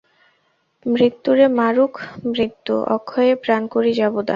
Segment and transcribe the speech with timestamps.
[0.85, 1.93] মৃত্যুরে মারুক
[2.27, 4.29] মৃত্যু, অক্ষয় এ প্রাণ করি যাব দান।